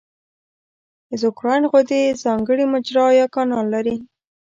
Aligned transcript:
اګزوکراین 1.11 1.63
غدې 1.71 2.01
ځانګړې 2.23 2.65
مجرا 2.73 3.07
یا 3.19 3.27
کانال 3.35 3.65
لري. 3.75 3.95